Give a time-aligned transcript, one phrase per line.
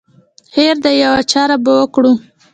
[0.53, 2.13] خیر دی یوه چاره به وکړو.